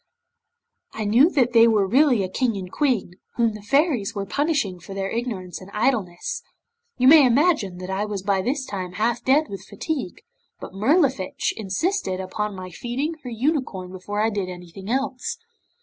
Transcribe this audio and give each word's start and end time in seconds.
'I 0.93 1.05
knew 1.05 1.29
that 1.29 1.53
they 1.53 1.67
were 1.67 1.85
really 1.85 2.23
a 2.23 2.27
King 2.27 2.57
and 2.57 2.71
Queen, 2.71 3.17
whom 3.35 3.53
the 3.53 3.61
Fairies 3.61 4.15
were 4.15 4.25
punishing 4.25 4.79
for 4.79 4.95
their 4.95 5.11
ignorance 5.11 5.61
and 5.61 5.69
idleness. 5.75 6.41
You 6.97 7.07
may 7.07 7.23
imagine 7.23 7.77
that 7.77 7.91
I 7.91 8.05
was 8.05 8.23
by 8.23 8.41
this 8.41 8.65
time 8.65 8.93
half 8.93 9.23
dead 9.23 9.47
with 9.47 9.63
fatigue, 9.67 10.23
but 10.59 10.73
Mirlifiche 10.73 11.53
insisted 11.55 12.19
upon 12.19 12.55
my 12.55 12.71
feeding 12.71 13.13
her 13.23 13.29
unicorn 13.29 13.91
before 13.91 14.21
I 14.21 14.31
did 14.31 14.49
anything 14.49 14.89
else. 14.89 15.37